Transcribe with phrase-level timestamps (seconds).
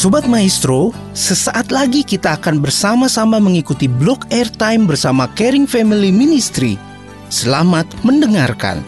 [0.00, 6.80] Sobat Maestro, sesaat lagi kita akan bersama-sama mengikuti blog airtime bersama Caring Family Ministry.
[7.28, 8.80] Selamat mendengarkan.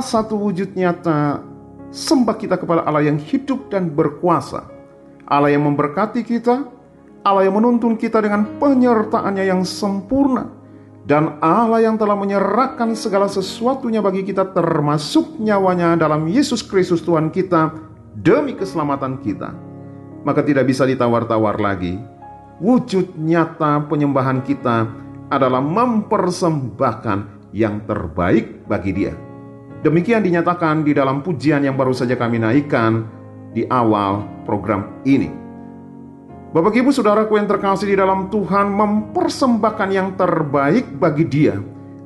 [0.00, 1.44] Salah satu wujud nyata
[1.92, 4.64] sembah kita kepada Allah yang hidup dan berkuasa.
[5.28, 6.64] Allah yang memberkati kita,
[7.20, 10.48] Allah yang menuntun kita dengan penyertaannya yang sempurna.
[11.04, 17.28] Dan Allah yang telah menyerahkan segala sesuatunya bagi kita termasuk nyawanya dalam Yesus Kristus Tuhan
[17.28, 17.76] kita
[18.16, 19.52] demi keselamatan kita.
[20.24, 22.00] Maka tidak bisa ditawar-tawar lagi.
[22.56, 24.88] Wujud nyata penyembahan kita
[25.28, 29.28] adalah mempersembahkan yang terbaik bagi dia.
[29.80, 33.00] Demikian dinyatakan di dalam pujian yang baru saja kami naikkan
[33.56, 35.32] di awal program ini.
[36.52, 41.56] Bapak Ibu Saudaraku yang terkasih di dalam Tuhan mempersembahkan yang terbaik bagi dia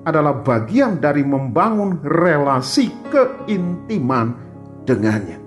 [0.07, 4.39] adalah bagian dari membangun relasi keintiman
[4.87, 5.43] dengannya.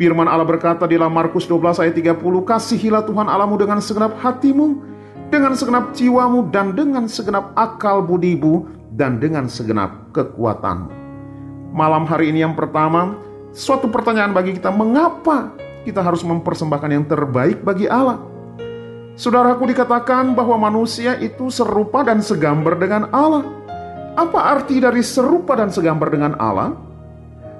[0.00, 4.80] Firman Allah berkata di dalam Markus 12 ayat 30, Kasihilah Tuhan Allahmu dengan segenap hatimu,
[5.28, 8.64] dengan segenap jiwamu, dan dengan segenap akal budimu,
[8.96, 10.99] dan dengan segenap kekuatanmu
[11.70, 13.16] malam hari ini yang pertama,
[13.54, 15.54] suatu pertanyaan bagi kita, mengapa
[15.86, 18.20] kita harus mempersembahkan yang terbaik bagi Allah?
[19.20, 23.44] Saudaraku dikatakan bahwa manusia itu serupa dan segambar dengan Allah.
[24.16, 26.74] Apa arti dari serupa dan segambar dengan Allah?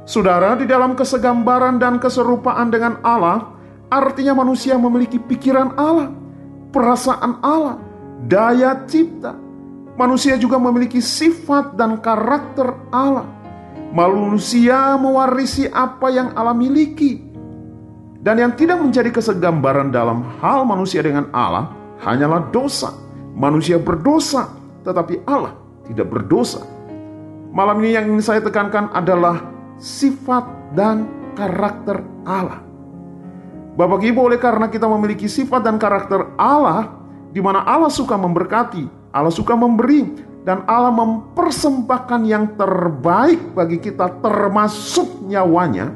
[0.08, 3.54] Saudara, di dalam kesegambaran dan keserupaan dengan Allah,
[3.92, 6.10] artinya manusia memiliki pikiran Allah,
[6.74, 7.78] perasaan Allah,
[8.26, 9.36] daya cipta.
[10.00, 13.39] Manusia juga memiliki sifat dan karakter Allah.
[13.90, 17.18] Manusia mewarisi apa yang Allah miliki.
[18.20, 22.94] Dan yang tidak menjadi kesegambaran dalam hal manusia dengan Allah hanyalah dosa.
[23.34, 24.52] Manusia berdosa,
[24.84, 25.56] tetapi Allah
[25.88, 26.62] tidak berdosa.
[27.50, 29.42] Malam ini yang ingin saya tekankan adalah
[29.80, 30.44] sifat
[30.76, 32.62] dan karakter Allah.
[33.74, 36.94] Bapak Ibu, oleh karena kita memiliki sifat dan karakter Allah,
[37.32, 44.20] di mana Allah suka memberkati, Allah suka memberi, dan Allah mempersembahkan yang terbaik bagi kita
[44.24, 45.92] termasuk nyawanya,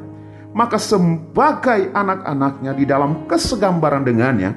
[0.53, 4.53] maka sebagai anak-anaknya di dalam kesegambaran dengannya,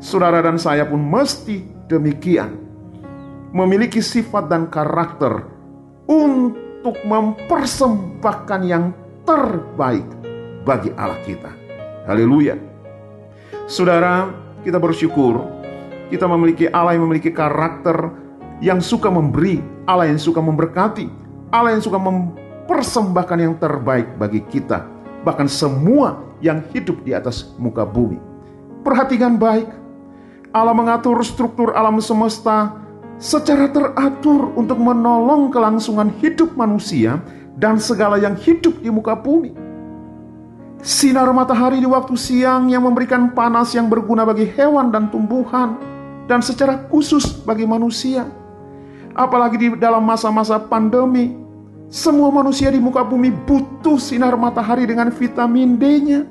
[0.00, 2.66] saudara dan saya pun mesti demikian.
[3.48, 5.40] Memiliki sifat dan karakter
[6.04, 8.92] untuk mempersembahkan yang
[9.24, 10.04] terbaik
[10.68, 11.48] bagi Allah kita.
[12.04, 12.60] Haleluya.
[13.64, 14.28] Saudara,
[14.64, 15.58] kita bersyukur
[16.08, 18.27] kita memiliki Allah yang memiliki karakter
[18.58, 21.06] yang suka memberi, Allah yang suka memberkati,
[21.54, 27.82] Allah yang suka mempersembahkan yang terbaik bagi kita bahkan semua yang hidup di atas muka
[27.82, 28.16] bumi.
[28.86, 29.66] Perhatikan baik,
[30.54, 32.78] Allah mengatur struktur alam semesta
[33.18, 37.18] secara teratur untuk menolong kelangsungan hidup manusia
[37.58, 39.52] dan segala yang hidup di muka bumi.
[40.78, 45.74] Sinar matahari di waktu siang yang memberikan panas yang berguna bagi hewan dan tumbuhan,
[46.30, 48.30] dan secara khusus bagi manusia.
[49.18, 51.34] Apalagi di dalam masa-masa pandemi,
[51.90, 56.22] semua manusia di muka bumi butuh sinar matahari dengan vitamin D-nya.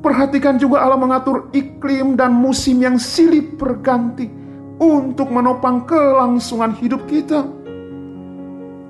[0.00, 4.32] Perhatikan juga Allah mengatur iklim dan musim yang silih berganti
[4.80, 7.44] untuk menopang kelangsungan hidup kita.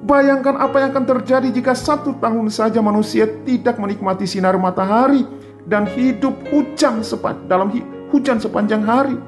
[0.06, 5.26] Bayangkan apa yang akan terjadi jika satu tahun saja manusia tidak menikmati sinar matahari
[5.66, 7.74] dan hidup hujan sepan dalam
[8.14, 9.18] hujan sepanjang hari.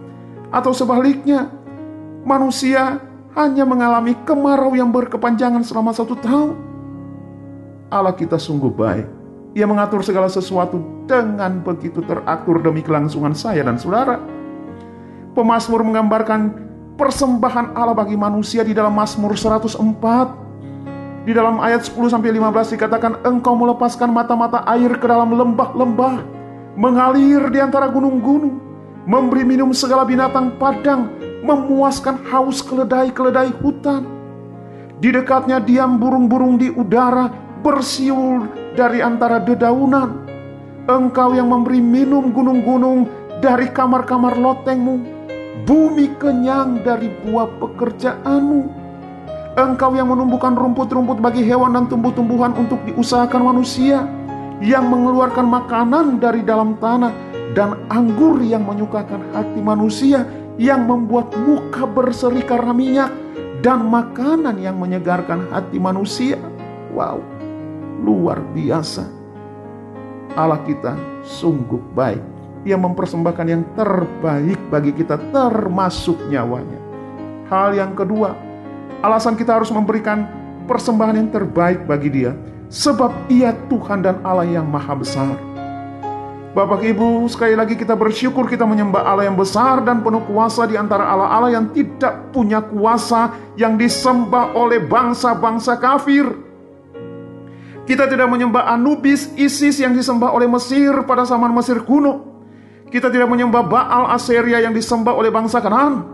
[0.54, 1.50] Atau sebaliknya,
[2.22, 3.02] manusia
[3.32, 6.56] hanya mengalami kemarau yang berkepanjangan selama satu tahun.
[7.92, 9.06] Allah kita sungguh baik.
[9.52, 14.16] Ia mengatur segala sesuatu dengan begitu teratur demi kelangsungan saya dan saudara.
[15.36, 16.40] Pemasmur menggambarkan
[16.96, 19.76] persembahan Allah bagi manusia di dalam Mazmur 104.
[21.22, 26.14] Di dalam ayat 10 sampai 15 dikatakan engkau melepaskan mata-mata air ke dalam lembah-lembah,
[26.74, 28.58] mengalir di antara gunung-gunung,
[29.06, 31.12] memberi minum segala binatang padang,
[31.42, 34.06] memuaskan haus keledai-keledai hutan.
[35.02, 37.26] Di dekatnya diam burung-burung di udara
[37.66, 38.46] bersiul
[38.78, 40.22] dari antara dedaunan.
[40.86, 43.10] Engkau yang memberi minum gunung-gunung
[43.42, 45.02] dari kamar-kamar lotengmu.
[45.66, 48.82] Bumi kenyang dari buah pekerjaanmu.
[49.58, 54.06] Engkau yang menumbuhkan rumput-rumput bagi hewan dan tumbuh-tumbuhan untuk diusahakan manusia.
[54.62, 57.10] Yang mengeluarkan makanan dari dalam tanah
[57.58, 60.22] dan anggur yang menyukakan hati manusia
[60.60, 63.10] yang membuat muka berseri karena minyak
[63.62, 66.36] dan makanan yang menyegarkan hati manusia.
[66.92, 67.22] Wow,
[68.02, 69.06] luar biasa.
[70.34, 72.20] Allah kita sungguh baik.
[72.62, 76.78] Ia mempersembahkan yang terbaik bagi kita termasuk nyawanya.
[77.50, 78.32] Hal yang kedua,
[79.02, 80.24] alasan kita harus memberikan
[80.64, 82.32] persembahan yang terbaik bagi dia
[82.72, 85.51] sebab ia Tuhan dan Allah yang maha besar.
[86.52, 90.76] Bapak Ibu, sekali lagi kita bersyukur kita menyembah Allah yang besar dan penuh kuasa di
[90.76, 96.28] antara Allah-Allah yang tidak punya kuasa yang disembah oleh bangsa-bangsa kafir.
[97.88, 102.44] Kita tidak menyembah Anubis, Isis yang disembah oleh Mesir pada zaman Mesir kuno.
[102.92, 106.04] Kita tidak menyembah Baal Aseria yang disembah oleh bangsa Kanaan.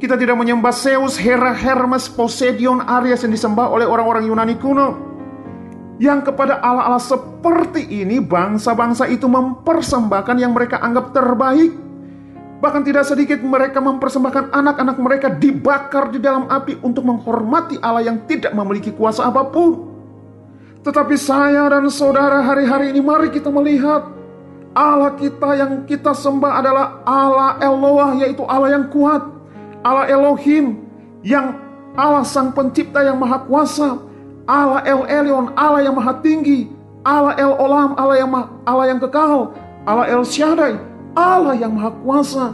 [0.00, 5.11] Kita tidak menyembah Zeus, Hera, Hermes, Poseidon, Aries yang disembah oleh orang-orang Yunani kuno
[6.02, 11.78] yang kepada Allah-Allah seperti ini bangsa-bangsa itu mempersembahkan yang mereka anggap terbaik.
[12.58, 18.26] Bahkan tidak sedikit mereka mempersembahkan anak-anak mereka dibakar di dalam api untuk menghormati Allah yang
[18.26, 19.94] tidak memiliki kuasa apa pun.
[20.82, 24.10] Tetapi saya dan saudara hari-hari ini mari kita melihat
[24.74, 29.22] Allah kita yang kita sembah adalah Allah Eloah yaitu Allah yang kuat.
[29.86, 30.82] Allah Elohim
[31.22, 31.62] yang
[31.94, 34.11] Allah sang pencipta yang maha kuasa
[34.46, 36.70] Allah El Elyon, Allah yang maha tinggi,
[37.06, 39.54] Allah El Olam, Allah yang maha, Allah yang kekal,
[39.86, 40.74] Allah El Shaddai,
[41.14, 42.46] Allah yang maha kuasa.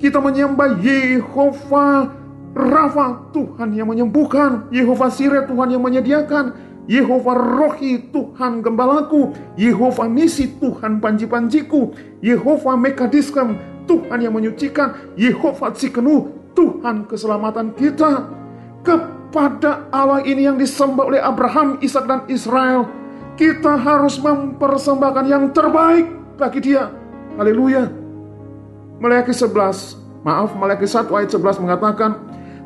[0.00, 2.08] Kita menyembah Yehova
[2.56, 6.56] Rafa, Tuhan yang menyembuhkan, Yehova Sire, Tuhan yang menyediakan,
[6.90, 13.54] Yehova Rohi, Tuhan gembalaku, Yehova Nisi, Tuhan panji-panjiku, Yehova Mekadiskem,
[13.86, 18.26] Tuhan yang menyucikan, Yehova Tsikenu, Tuhan keselamatan kita.
[18.82, 22.86] Ke pada Allah ini yang disembah oleh Abraham, Ishak dan Israel,
[23.38, 26.06] kita harus mempersembahkan yang terbaik
[26.36, 26.90] bagi dia.
[27.38, 27.88] Haleluya.
[29.00, 29.96] Meleaki 11,
[30.26, 32.10] maaf Meleaki 1 ayat 11 mengatakan,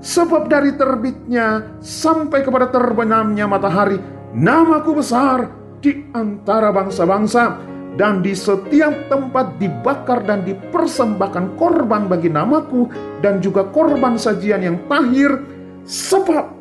[0.04, 3.97] Sebab dari terbitnya sampai kepada terbenamnya matahari,
[4.37, 5.49] namaku besar
[5.80, 7.56] di antara bangsa-bangsa,
[7.94, 12.90] dan di setiap tempat dibakar dan dipersembahkan korban bagi namaku,
[13.23, 15.40] dan juga korban sajian yang tahir,
[15.87, 16.53] sebab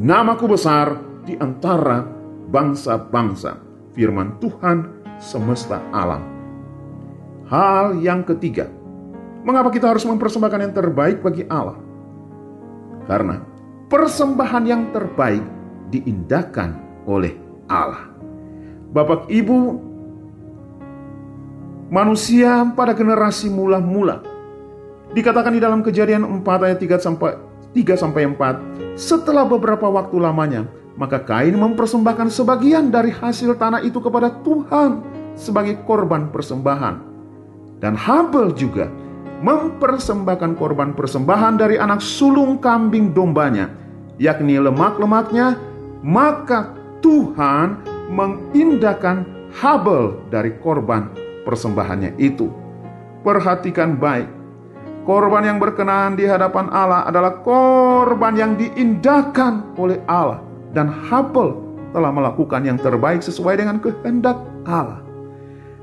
[0.00, 0.96] namaku besar
[1.28, 2.00] di antara
[2.48, 3.60] bangsa-bangsa.
[3.92, 6.24] Firman Tuhan semesta alam.
[7.50, 8.70] Hal yang ketiga,
[9.44, 11.76] mengapa kita harus mempersembahkan yang terbaik bagi Allah?
[13.04, 13.42] Karena
[13.90, 15.44] persembahan yang terbaik
[15.90, 17.34] diindahkan oleh
[17.66, 18.08] Allah.
[18.94, 19.58] Bapak Ibu,
[21.90, 24.22] manusia pada generasi mula-mula
[25.10, 30.66] dikatakan di dalam kejadian 4 ayat 3 sampai 3 sampai 4 setelah beberapa waktu lamanya
[30.98, 35.00] maka Kain mempersembahkan sebagian dari hasil tanah itu kepada Tuhan
[35.38, 36.94] sebagai korban persembahan
[37.80, 38.90] dan Habel juga
[39.40, 43.72] mempersembahkan korban persembahan dari anak sulung kambing dombanya
[44.20, 45.56] yakni lemak-lemaknya
[46.04, 47.80] maka Tuhan
[48.12, 51.10] mengindahkan Habel dari korban
[51.42, 52.46] persembahannya itu.
[53.26, 54.28] Perhatikan baik,
[55.10, 60.38] korban yang berkenaan di hadapan Allah adalah korban yang diindahkan oleh Allah
[60.70, 61.58] dan Habel
[61.90, 65.02] telah melakukan yang terbaik sesuai dengan kehendak Allah.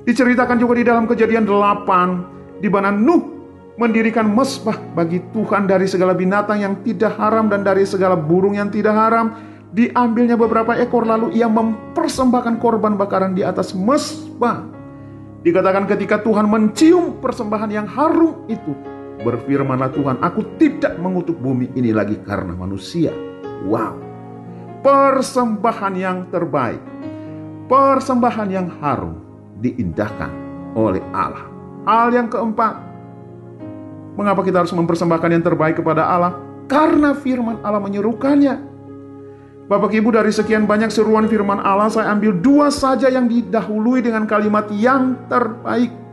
[0.08, 3.36] Diceritakan juga di dalam kejadian 8 di mana Nuh
[3.76, 8.72] mendirikan mesbah bagi Tuhan dari segala binatang yang tidak haram dan dari segala burung yang
[8.72, 9.36] tidak haram.
[9.76, 14.78] Diambilnya beberapa ekor lalu ia mempersembahkan korban bakaran di atas mesbah
[15.48, 18.74] Dikatakan ketika Tuhan mencium persembahan yang harum itu,
[19.22, 23.14] berfirmanlah Tuhan, aku tidak mengutuk bumi ini lagi karena manusia.
[23.66, 23.98] Wow.
[24.86, 26.80] Persembahan yang terbaik.
[27.68, 29.20] Persembahan yang harum
[29.60, 30.32] diindahkan
[30.78, 31.50] oleh Allah.
[31.88, 32.74] Hal yang keempat,
[34.16, 36.40] mengapa kita harus mempersembahkan yang terbaik kepada Allah?
[36.68, 38.78] Karena firman Allah menyerukannya.
[39.68, 44.24] Bapak Ibu dari sekian banyak seruan firman Allah saya ambil dua saja yang didahului dengan
[44.24, 46.07] kalimat yang terbaik.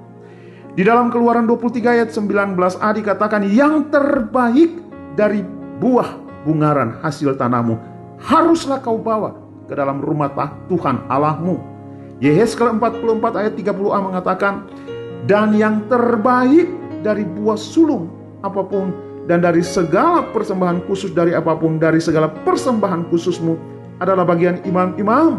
[0.75, 4.75] Di dalam keluaran 23 ayat 19a dikatakan yang terbaik
[5.15, 5.47] dari
[5.79, 7.79] buah bungaran hasil tanahmu
[8.19, 9.39] haruslah kau bawa
[9.71, 10.35] ke dalam rumah
[10.67, 11.63] Tuhan Allahmu.
[12.19, 14.67] Yehezkel 44 ayat 30a mengatakan
[15.31, 16.67] dan yang terbaik
[17.07, 18.11] dari buah sulung
[18.43, 18.91] apa pun
[19.31, 23.55] dan dari segala persembahan khusus dari apa pun, dari segala persembahan khususmu
[24.03, 25.39] adalah bagian imam-imam.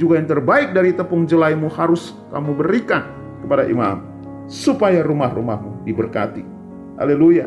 [0.00, 3.04] Juga yang terbaik dari tepung jelaimu harus kamu berikan
[3.44, 4.11] kepada imam.
[4.50, 6.44] Supaya rumah-rumahmu diberkati.
[6.98, 7.46] Haleluya.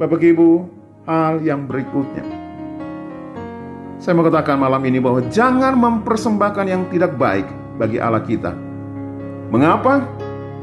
[0.00, 0.64] Bapak Ibu,
[1.04, 2.24] hal yang berikutnya.
[4.00, 7.44] Saya mau katakan malam ini bahwa jangan mempersembahkan yang tidak baik
[7.76, 8.56] bagi Allah kita.
[9.52, 10.08] Mengapa?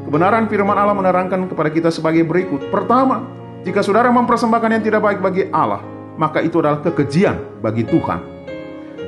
[0.08, 2.66] Kebenaran firman Allah menerangkan kepada kita sebagai berikut.
[2.72, 3.22] Pertama,
[3.62, 5.84] jika saudara mempersembahkan yang tidak baik bagi Allah,
[6.18, 8.18] maka itu adalah kekejian bagi Tuhan.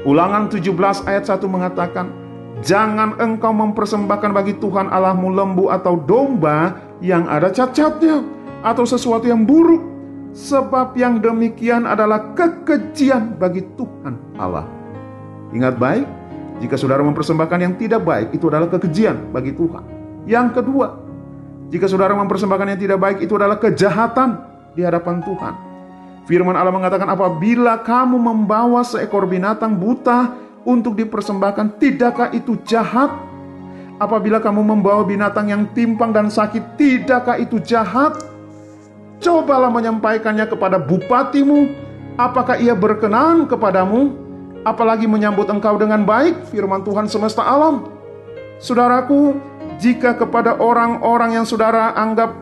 [0.06, 2.06] Ulangan 17 ayat 1 mengatakan,
[2.60, 8.20] Jangan engkau mempersembahkan bagi Tuhan Allahmu lembu atau domba yang ada cacatnya
[8.60, 9.80] atau sesuatu yang buruk,
[10.36, 14.68] sebab yang demikian adalah kekejian bagi Tuhan Allah.
[15.56, 16.06] Ingat baik,
[16.60, 19.84] jika saudara mempersembahkan yang tidak baik, itu adalah kekejian bagi Tuhan.
[20.28, 21.00] Yang kedua,
[21.72, 24.36] jika saudara mempersembahkan yang tidak baik, itu adalah kejahatan
[24.76, 25.54] di hadapan Tuhan.
[26.28, 30.36] Firman Allah mengatakan apabila kamu membawa seekor binatang buta
[30.70, 33.10] untuk dipersembahkan, tidakkah itu jahat?
[34.00, 38.16] Apabila kamu membawa binatang yang timpang dan sakit, tidakkah itu jahat?
[39.20, 41.68] Cobalah menyampaikannya kepada bupatimu,
[42.16, 44.16] apakah ia berkenan kepadamu?
[44.64, 47.92] Apalagi menyambut engkau dengan baik, firman Tuhan semesta alam.
[48.56, 49.36] Saudaraku,
[49.80, 52.32] jika kepada orang-orang yang saudara anggap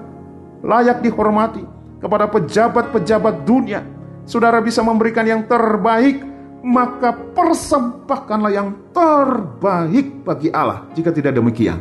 [0.63, 1.63] layak dihormati,
[1.99, 3.83] kepada pejabat-pejabat dunia,
[4.23, 6.23] saudara bisa memberikan yang terbaik,
[6.63, 10.87] maka persembahkanlah yang terbaik bagi Allah.
[10.95, 11.79] Jika tidak demikian,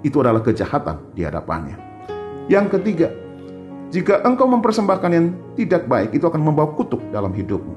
[0.00, 1.76] itu adalah kejahatan di hadapannya.
[2.48, 3.08] Yang ketiga,
[3.88, 5.26] jika engkau mempersembahkan yang
[5.56, 7.72] tidak baik, itu akan membawa kutuk dalam hidupmu.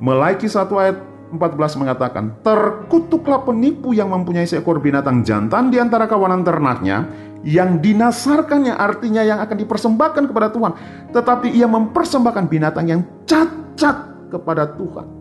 [0.00, 0.98] Melaiki satu ayat
[1.30, 7.06] 14 mengatakan, Terkutuklah penipu yang mempunyai seekor binatang jantan di antara kawanan ternaknya,
[7.44, 10.72] yang dinasarkannya artinya yang akan dipersembahkan kepada Tuhan,
[11.14, 15.19] tetapi ia mempersembahkan binatang yang cacat kepada Tuhan.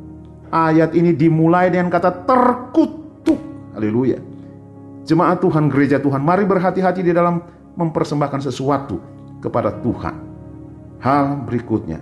[0.50, 3.38] Ayat ini dimulai dengan kata terkutuk.
[3.77, 4.18] Haleluya.
[5.06, 7.41] Jemaat Tuhan, gereja Tuhan, mari berhati-hati di dalam
[7.74, 8.98] mempersembahkan sesuatu
[9.41, 10.15] kepada Tuhan.
[11.00, 12.01] Hal berikutnya,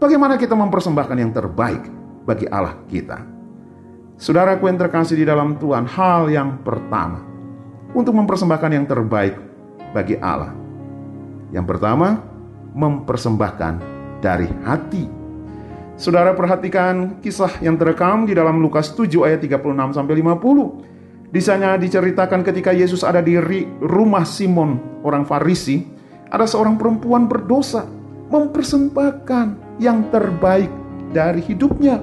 [0.00, 1.84] bagaimana kita mempersembahkan yang terbaik
[2.24, 3.18] bagi Allah kita?
[4.18, 7.20] Saudaraku yang terkasih di dalam Tuhan, hal yang pertama,
[7.92, 9.34] untuk mempersembahkan yang terbaik
[9.92, 10.54] bagi Allah.
[11.50, 12.20] Yang pertama,
[12.76, 13.74] mempersembahkan
[14.20, 15.17] dari hati.
[15.98, 21.34] Saudara perhatikan kisah yang terekam di dalam Lukas 7 ayat 36 sampai 50.
[21.34, 23.34] Di sana diceritakan ketika Yesus ada di
[23.82, 25.82] rumah Simon, orang Farisi,
[26.30, 27.82] ada seorang perempuan berdosa
[28.30, 30.70] mempersembahkan yang terbaik
[31.10, 31.98] dari hidupnya.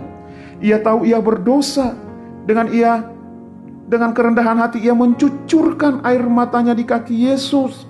[0.59, 1.95] Ia tahu ia berdosa,
[2.43, 2.99] dengan ia
[3.87, 7.87] dengan kerendahan hati ia mencucurkan air matanya di kaki Yesus.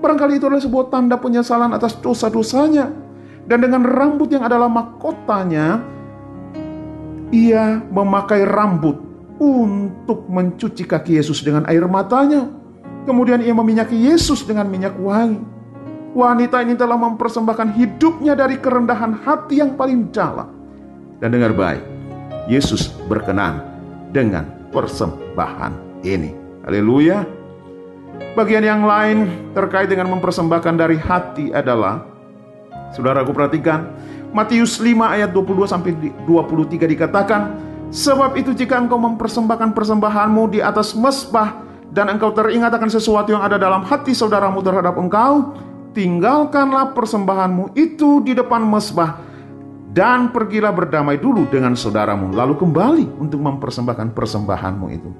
[0.00, 3.04] Barangkali itu adalah sebuah tanda penyesalan atas dosa-dosanya.
[3.46, 5.78] Dan dengan rambut yang adalah mahkotanya,
[7.30, 8.98] ia memakai rambut
[9.38, 12.50] untuk mencuci kaki Yesus dengan air matanya.
[13.06, 15.38] Kemudian ia meminyaki Yesus dengan minyak wangi.
[16.16, 20.48] Wanita ini telah mempersembahkan hidupnya dari kerendahan hati yang paling dalam.
[21.20, 21.84] Dan dengar baik,
[22.50, 23.62] Yesus berkenan
[24.10, 26.32] dengan persembahan ini.
[26.64, 27.22] Haleluya.
[28.32, 32.15] Bagian yang lain terkait dengan mempersembahkan dari hati adalah
[32.96, 33.92] Saudara aku perhatikan
[34.32, 35.92] Matius 5 ayat 22 sampai
[36.24, 37.40] 23 dikatakan
[37.92, 41.62] Sebab itu jika engkau mempersembahkan persembahanmu di atas mesbah
[41.94, 45.54] dan engkau teringat akan sesuatu yang ada dalam hati saudaramu terhadap engkau,
[45.94, 49.22] tinggalkanlah persembahanmu itu di depan mesbah
[49.94, 55.10] dan pergilah berdamai dulu dengan saudaramu lalu kembali untuk mempersembahkan persembahanmu itu.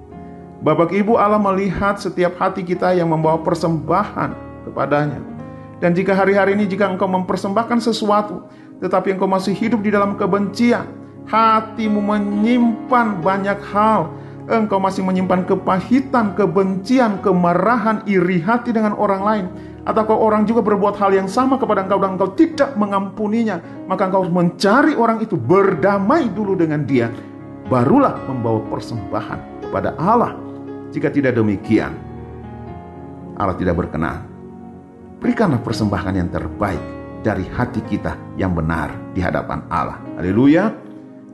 [0.61, 4.35] Bapak Ibu Allah melihat setiap hati kita yang membawa persembahan
[4.66, 5.36] kepadanya.
[5.76, 8.49] Dan jika hari-hari ini jika engkau mempersembahkan sesuatu
[8.80, 10.85] tetapi engkau masih hidup di dalam kebencian,
[11.28, 14.12] hatimu menyimpan banyak hal,
[14.47, 19.47] engkau masih menyimpan kepahitan, kebencian, kemarahan, iri hati dengan orang lain,
[19.88, 24.12] atau kau orang juga berbuat hal yang sama kepada engkau dan engkau tidak mengampuninya, maka
[24.12, 27.09] engkau harus mencari orang itu berdamai dulu dengan dia,
[27.73, 30.37] barulah membawa persembahan kepada Allah.
[30.92, 31.97] Jika tidak demikian,
[33.40, 34.36] Allah tidak berkenan.
[35.17, 36.83] Berikanlah persembahan yang terbaik
[37.25, 39.99] dari hati kita yang benar di hadapan Allah.
[40.21, 40.71] Haleluya.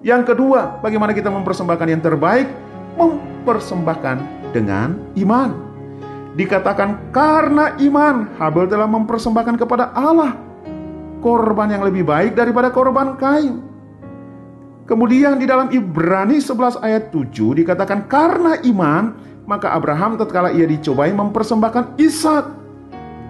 [0.03, 2.47] Yang kedua, bagaimana kita mempersembahkan yang terbaik?
[2.95, 4.17] Mempersembahkan
[4.55, 5.51] dengan iman.
[6.33, 10.33] Dikatakan karena iman, Habel telah mempersembahkan kepada Allah
[11.23, 13.63] korban yang lebih baik daripada korban Kain.
[14.83, 19.15] Kemudian di dalam Ibrani 11 ayat 7 dikatakan karena iman,
[19.47, 22.62] maka Abraham tatkala ia dicobai mempersembahkan Ishak.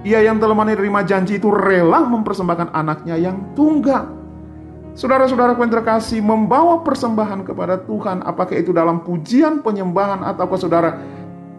[0.02, 4.10] Ia yang telah menerima janji itu rela mempersembahkan anaknya yang tunggal.
[4.92, 11.00] Saudara-saudara yang terkasih membawa persembahan kepada Tuhan, apakah itu dalam pujian penyembahan ataukah saudara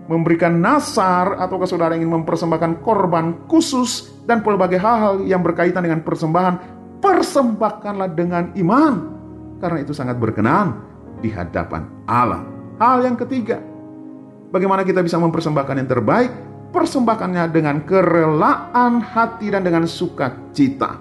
[0.06, 6.56] memberikan nasar ataukah saudara ingin mempersembahkan korban khusus dan pelbagai hal-hal yang berkaitan dengan persembahan,
[7.01, 8.94] persembahkanlah dengan iman
[9.64, 10.77] karena itu sangat berkenan
[11.24, 12.44] di hadapan Allah.
[12.77, 13.64] Hal yang ketiga,
[14.51, 16.52] bagaimana kita bisa mempersembahkan yang terbaik?
[16.74, 20.98] Persembahkannya dengan kerelaan hati dan dengan sukacita.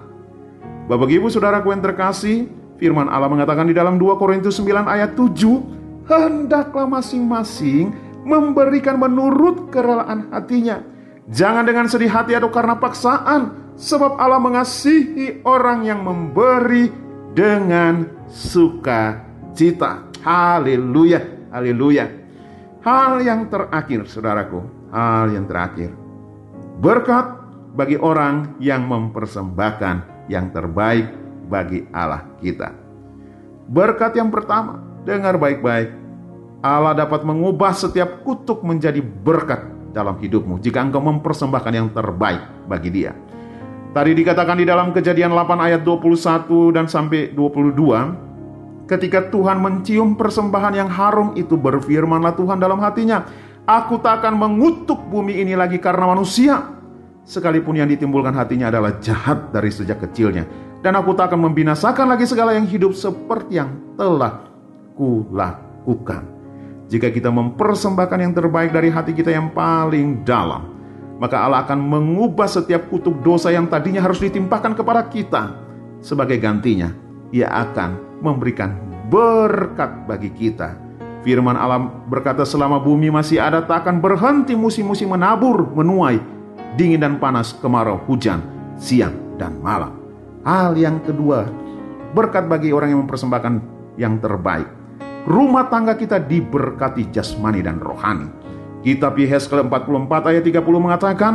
[0.85, 2.45] Bapak Ibu Saudara yang terkasih,
[2.77, 7.89] firman Allah mengatakan di dalam 2 Korintus 9 ayat 7, hendaklah masing-masing
[8.21, 10.85] memberikan menurut kerelaan hatinya.
[11.31, 16.91] Jangan dengan sedih hati atau karena paksaan, sebab Allah mengasihi orang yang memberi
[17.33, 20.11] dengan sukacita.
[20.21, 22.05] Haleluya, haleluya.
[22.83, 24.59] Hal yang terakhir, saudaraku,
[24.93, 25.91] hal yang terakhir.
[26.77, 27.41] Berkat
[27.73, 31.09] bagi orang yang mempersembahkan yang terbaik
[31.49, 32.69] bagi Allah kita.
[33.67, 35.89] Berkat yang pertama, dengar baik-baik.
[36.63, 42.39] Allah dapat mengubah setiap kutuk menjadi berkat dalam hidupmu jika engkau mempersembahkan yang terbaik
[42.71, 43.11] bagi dia.
[43.93, 50.73] Tadi dikatakan di dalam kejadian 8 ayat 21 dan sampai 22, ketika Tuhan mencium persembahan
[50.73, 53.21] yang harum itu berfirmanlah Tuhan dalam hatinya,
[53.63, 56.67] Aku tak akan mengutuk bumi ini lagi karena manusia,
[57.23, 60.43] sekalipun yang ditimbulkan hatinya adalah jahat dari sejak kecilnya.
[60.83, 64.51] Dan aku tak akan membinasakan lagi segala yang hidup seperti yang telah
[64.99, 66.27] kulakukan.
[66.91, 70.67] Jika kita mempersembahkan yang terbaik dari hati kita yang paling dalam,
[71.23, 75.55] maka Allah akan mengubah setiap kutuk dosa yang tadinya harus ditimpakan kepada kita.
[76.03, 76.91] Sebagai gantinya,
[77.31, 78.75] ia akan memberikan
[79.07, 80.82] berkat bagi kita.
[81.23, 86.19] Firman Allah berkata selama bumi masih ada tak akan berhenti musim-musim menabur, menuai,
[86.75, 88.43] dingin dan panas, kemarau, hujan,
[88.75, 89.95] siang dan malam.
[90.43, 91.47] Hal yang kedua,
[92.11, 93.53] berkat bagi orang yang mempersembahkan
[93.95, 94.67] yang terbaik.
[95.23, 98.27] Rumah tangga kita diberkati jasmani dan rohani.
[98.83, 101.33] Kitab Yehezkel 44 ayat 30 mengatakan,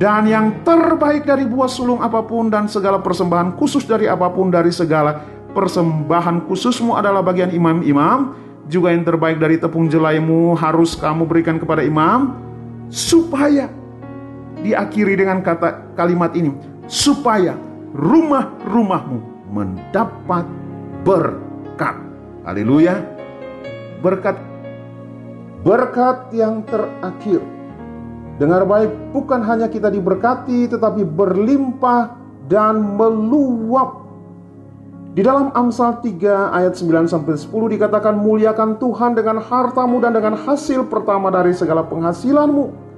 [0.00, 4.48] dan yang terbaik dari buah sulung apa pun dan segala persembahan khusus dari apa pun
[4.48, 5.20] dari segala
[5.52, 8.32] persembahan khususmu adalah bagian imam-imam,
[8.70, 12.38] juga yang terbaik dari tepung jelaimu harus kamu berikan kepada imam,
[12.92, 13.66] supaya
[14.62, 16.54] diakhiri dengan kata kalimat ini
[16.86, 17.56] supaya
[17.96, 20.46] rumah-rumahmu mendapat
[21.02, 21.96] berkat.
[22.46, 23.00] Haleluya.
[24.02, 24.36] Berkat
[25.62, 27.38] berkat yang terakhir.
[28.40, 32.18] Dengar baik, bukan hanya kita diberkati tetapi berlimpah
[32.50, 34.01] dan meluap.
[35.12, 40.40] Di dalam Amsal 3 ayat 9 sampai 10 dikatakan muliakan Tuhan dengan hartamu dan dengan
[40.40, 42.92] hasil pertama dari segala penghasilanmu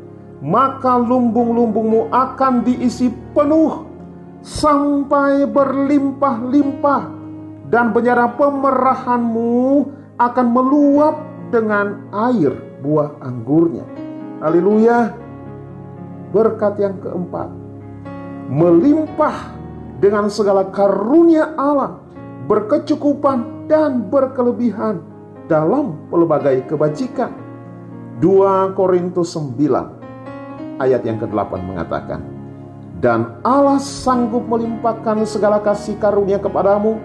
[0.44, 3.88] maka lumbung-lumbungmu akan diisi penuh
[4.44, 7.03] sampai berlimpah-limpah
[7.72, 9.88] dan benyara pemerahanmu
[10.20, 11.16] akan meluap
[11.48, 12.53] dengan air
[12.85, 13.88] buah anggurnya.
[14.44, 15.16] Haleluya.
[16.29, 17.48] Berkat yang keempat,
[18.53, 19.55] melimpah
[19.96, 22.04] dengan segala karunia Allah,
[22.44, 25.00] berkecukupan dan berkelebihan
[25.48, 27.33] dalam pelbagai kebajikan.
[28.22, 32.22] 2 Korintus 9 ayat yang ke-8 mengatakan,
[33.02, 36.96] Dan Allah sanggup melimpahkan segala kasih karunia kepadamu,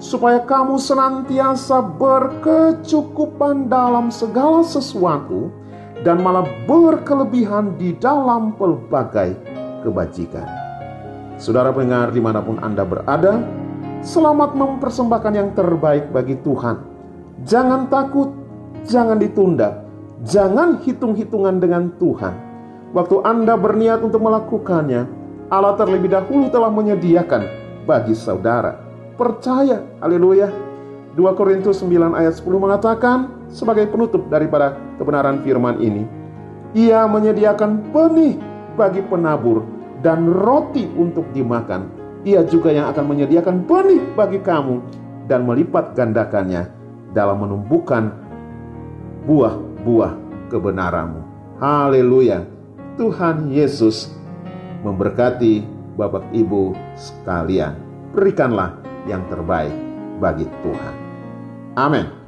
[0.00, 5.52] supaya kamu senantiasa berkecukupan dalam segala sesuatu,
[6.02, 9.36] dan malah berkelebihan di dalam pelbagai
[9.84, 10.48] kebajikan.
[11.38, 13.40] Saudara pendengar di mana pun Anda berada,
[14.04, 16.76] selamat mempersembahkan yang terbaik bagi Tuhan.
[17.48, 18.36] Jangan takut,
[18.84, 19.80] jangan ditunda,
[20.28, 22.36] jangan hitung-hitungan dengan Tuhan.
[22.92, 25.08] Waktu Anda berniat untuk melakukannya,
[25.48, 27.42] Allah terlebih dahulu telah menyediakan
[27.88, 28.76] bagi saudara.
[29.16, 30.52] Percaya, haleluya.
[31.16, 36.04] 2 Korintus 9 ayat 10 mengatakan sebagai penutup daripada kebenaran firman ini.
[36.74, 38.36] Ia menyediakan benih
[38.74, 39.62] bagi penabur
[40.02, 42.03] dan roti untuk dimakan.
[42.24, 44.80] Ia juga yang akan menyediakan benih bagi kamu
[45.28, 46.72] dan melipat gandakannya
[47.12, 48.16] dalam menumbuhkan
[49.28, 50.12] buah-buah
[50.48, 51.20] kebenaranmu.
[51.60, 52.48] Haleluya.
[52.96, 54.08] Tuhan Yesus
[54.80, 55.64] memberkati
[56.00, 57.76] Bapak Ibu sekalian.
[58.16, 59.74] Berikanlah yang terbaik
[60.16, 60.94] bagi Tuhan.
[61.76, 62.23] Amin.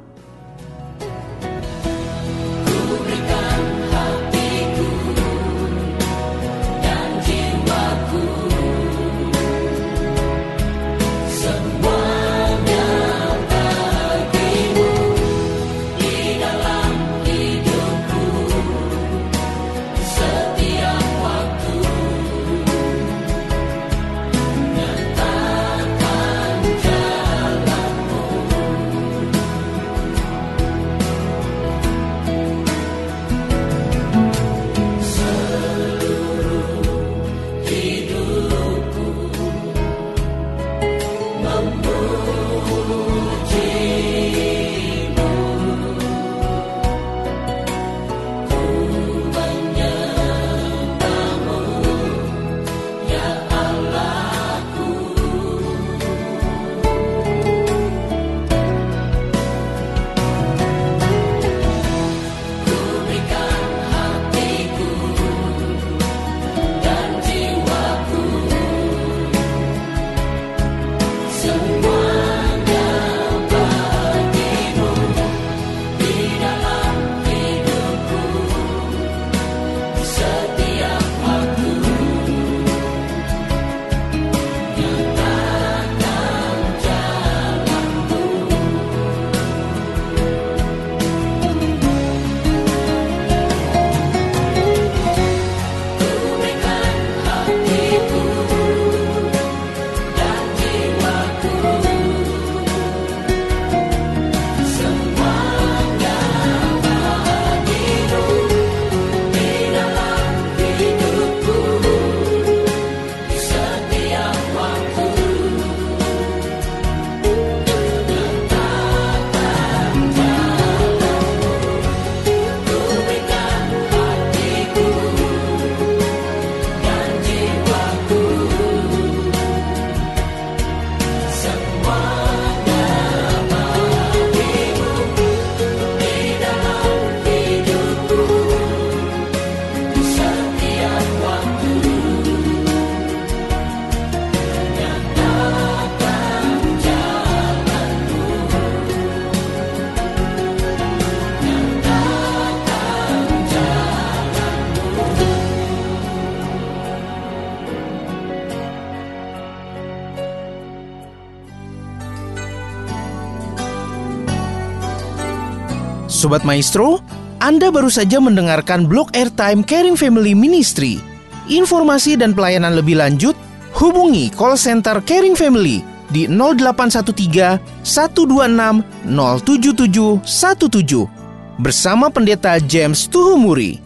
[166.17, 166.97] Sobat Maestro,
[167.37, 170.97] Anda baru saja mendengarkan blog airtime Caring Family Ministry.
[171.45, 173.37] Informasi dan pelayanan lebih lanjut,
[173.77, 183.77] hubungi call center Caring Family di 0813 126 07717 bersama Pendeta James Tuhumuri.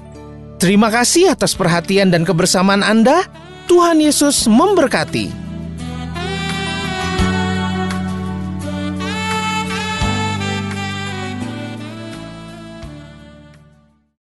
[0.55, 3.27] Terima kasih atas perhatian dan kebersamaan Anda.
[3.67, 5.50] Tuhan Yesus memberkati.